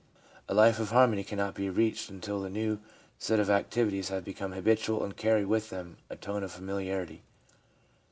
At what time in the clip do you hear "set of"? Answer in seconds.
3.19-3.51